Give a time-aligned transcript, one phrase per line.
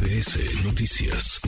[0.00, 1.40] MBS Noticias.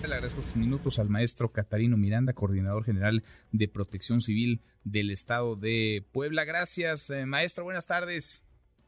[0.00, 3.22] Le agradezco sus minutos al maestro Catarino Miranda, coordinador general
[3.52, 6.44] de Protección Civil del Estado de Puebla.
[6.44, 7.64] Gracias, eh, maestro.
[7.64, 8.42] Buenas tardes.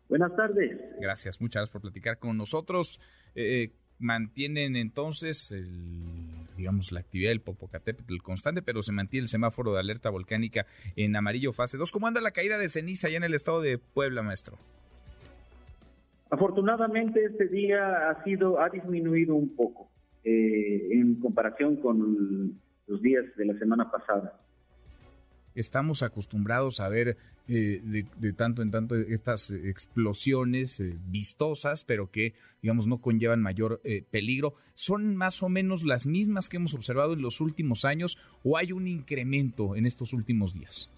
[0.08, 0.78] Buenas tardes.
[1.00, 2.98] Gracias, muchas gracias por platicar con nosotros.
[3.34, 5.54] Eh, mantienen entonces,
[6.56, 10.66] digamos, la actividad del Popocatépetl constante, pero se mantiene el semáforo de alerta volcánica
[10.96, 11.92] en amarillo fase 2.
[11.92, 14.58] ¿Cómo anda la caída de ceniza allá en el estado de Puebla, maestro?
[16.30, 19.90] Afortunadamente este día ha sido ha disminuido un poco
[20.24, 24.38] eh, en comparación con los días de la semana pasada.
[25.54, 27.16] Estamos acostumbrados a ver
[27.48, 33.80] eh, de, tanto en tanto estas explosiones eh, vistosas, pero que, digamos, no conllevan mayor
[34.10, 34.54] peligro.
[34.74, 38.72] ¿Son más o menos las mismas que hemos observado en los últimos años o hay
[38.72, 40.92] un incremento en estos últimos días?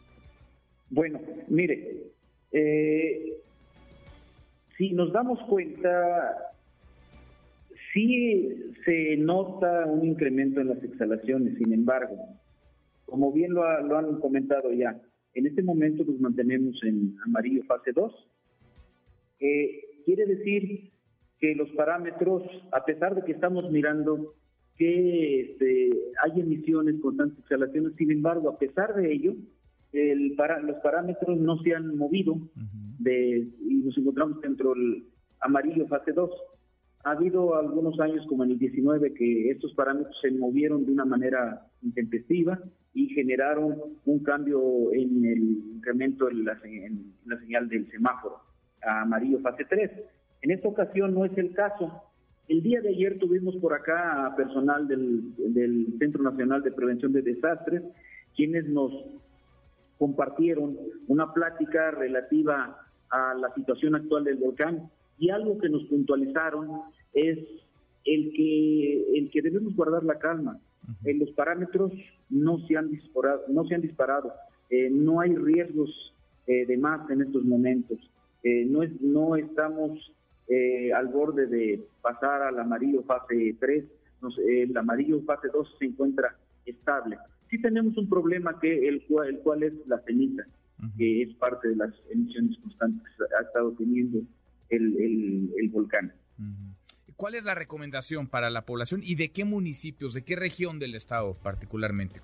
[0.91, 2.11] Bueno, mire,
[4.81, 6.55] si nos damos cuenta,
[7.93, 12.17] sí se nota un incremento en las exhalaciones, sin embargo,
[13.05, 14.99] como bien lo, han comentado ya,
[15.35, 18.29] en este momento nos mantenemos en amarillo fase 2.
[19.41, 20.91] Eh, quiere decir
[21.39, 24.33] que los parámetros, a pesar de que estamos mirando
[24.79, 25.91] que este,
[26.25, 29.35] hay emisiones constantes exhalaciones, sin embargo, a pesar de ello,
[29.93, 32.39] el para, los parámetros no se han movido
[33.01, 35.05] de, y nos encontramos dentro del
[35.41, 36.31] amarillo fase 2.
[37.05, 41.07] Ha habido algunos años, como en el 19, que estos parámetros se movieron de una
[41.07, 42.59] manera intempestiva
[42.93, 45.43] y generaron un cambio en el
[45.77, 48.41] incremento en la, en la señal del semáforo
[48.83, 49.91] a amarillo fase 3.
[50.43, 51.91] En esta ocasión no es el caso.
[52.49, 57.13] El día de ayer tuvimos por acá a personal del, del Centro Nacional de Prevención
[57.13, 57.83] de Desastres,
[58.35, 58.93] quienes nos
[59.99, 60.77] compartieron
[61.09, 64.91] una plática relativa a la situación actual del volcán.
[65.19, 67.39] Y algo que nos puntualizaron es
[68.05, 70.59] el que el que debemos guardar la calma.
[71.05, 71.93] en los parámetros
[72.31, 74.33] no se han disparado, no se han disparado,
[74.71, 76.15] eh, no hay riesgos
[76.47, 77.99] eh, de más en estos momentos.
[78.43, 80.13] Eh, no es, no estamos
[80.97, 83.85] al borde de pasar al amarillo fase 3,
[84.49, 86.35] el amarillo fase 2 se encuentra
[86.67, 87.19] estable.
[87.49, 90.43] Sí tenemos un problema que el el cual es la ceniza,
[90.97, 94.21] que es parte de las emisiones constantes que ha estado teniendo
[94.69, 96.13] el, el, volcán.
[97.17, 100.95] ¿Cuál es la recomendación para la población y de qué municipios, de qué región del
[100.95, 102.21] estado particularmente,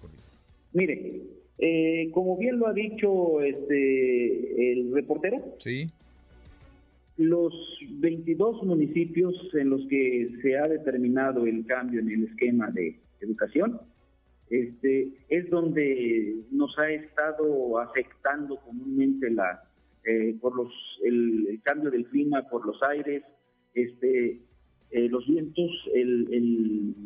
[0.73, 1.23] Mire,
[1.59, 5.87] eh, como bien lo ha dicho este el reportero, sí.
[7.17, 7.55] los
[7.93, 13.81] 22 municipios en los que se ha determinado el cambio en el esquema de educación
[14.51, 19.63] este, es donde nos ha estado afectando comúnmente la
[20.05, 20.73] eh, por los
[21.05, 23.25] el, cambio del clima, por los aires,
[23.75, 24.41] este,
[24.93, 27.05] eh, los vientos, el,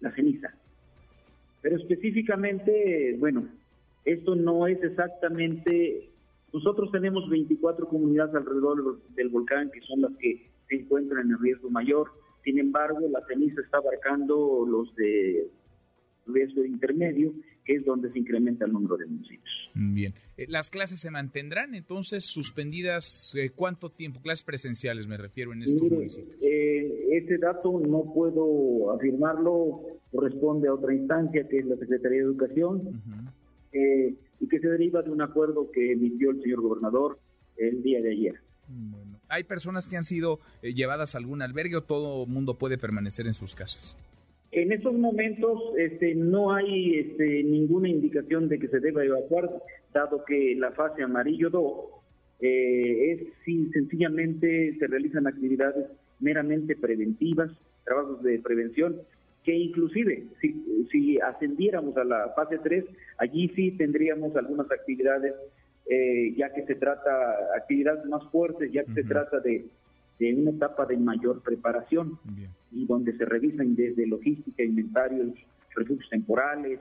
[0.00, 0.52] la ceniza.
[1.60, 3.48] Pero específicamente, bueno,
[4.04, 6.10] esto no es exactamente.
[6.52, 11.70] Nosotros tenemos 24 comunidades alrededor del volcán que son las que se encuentran en riesgo
[11.70, 12.10] mayor.
[12.42, 15.48] Sin embargo, la ceniza está abarcando los de
[16.32, 17.34] riesgo intermedio,
[17.64, 19.70] que es donde se incrementa el número de municipios.
[19.74, 20.14] Bien.
[20.36, 23.34] Eh, ¿Las clases se mantendrán entonces suspendidas?
[23.36, 24.20] Eh, ¿Cuánto tiempo?
[24.20, 26.36] Clases presenciales me refiero en estos municipios.
[26.42, 32.24] Eh, ese dato no puedo afirmarlo, corresponde a otra instancia que es la Secretaría de
[32.24, 33.02] Educación
[33.72, 37.18] y que se deriva de un acuerdo que emitió el señor gobernador
[37.56, 38.34] el día de ayer.
[38.68, 43.26] Bueno, ¿hay personas que han sido llevadas a algún albergue o todo mundo puede permanecer
[43.26, 43.96] en sus casas?
[44.52, 49.50] En estos momentos este, no hay este, ninguna indicación de que se deba evacuar,
[49.94, 51.72] dado que la fase amarillo 2
[52.40, 55.86] eh, es si sencillamente se realizan actividades
[56.20, 57.50] meramente preventivas,
[57.84, 59.00] trabajos de prevención,
[59.42, 62.84] que inclusive si, si ascendiéramos a la fase 3,
[63.18, 65.32] allí sí tendríamos algunas actividades,
[65.88, 67.10] eh, ya que se trata,
[67.56, 69.64] actividades más fuertes, ya que se trata de
[70.18, 72.18] de una etapa de mayor preparación
[72.70, 75.34] y donde se revisan desde logística, inventarios,
[75.74, 76.78] recursos temporales,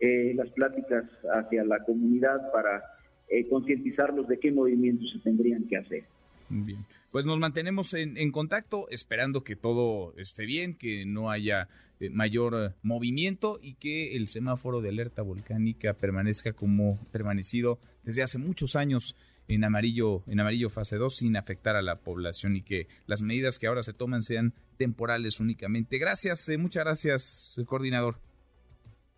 [0.00, 1.04] eh, las pláticas
[1.34, 2.82] hacia la comunidad para
[3.28, 6.04] eh, concientizarlos de qué movimientos se tendrían que hacer.
[6.48, 6.84] Bien.
[7.14, 11.68] Pues nos mantenemos en, contacto, esperando que todo esté bien, que no haya
[12.00, 18.38] eh, mayor movimiento y que el semáforo de alerta volcánica permanezca como permanecido desde hace
[18.38, 19.16] muchos años
[19.46, 23.60] en amarillo, en amarillo fase 2 sin afectar a la población y que las medidas
[23.60, 25.98] que ahora se toman sean temporales únicamente.
[25.98, 28.16] Gracias, eh, muchas gracias, eh, coordinador.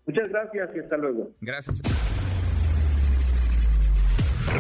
[0.04, 1.30] Muchas gracias y hasta luego.
[1.40, 1.80] Gracias.